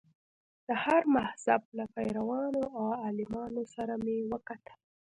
د 0.67 0.69
هر 0.83 1.01
مذهب 1.15 1.61
له 1.77 1.85
پیروانو 1.95 2.63
او 2.77 2.85
عالمانو 3.01 3.63
سره 3.75 3.93
مې 4.03 4.17
وکتل. 4.31 4.75